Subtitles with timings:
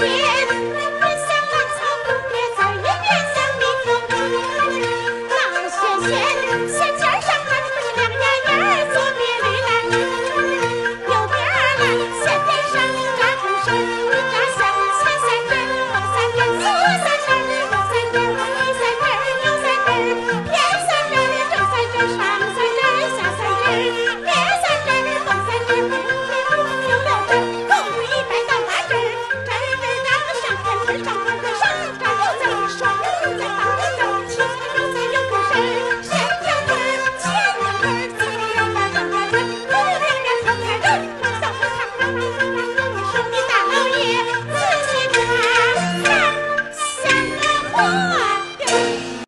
[0.00, 0.43] we
[31.02, 31.23] Bye-bye.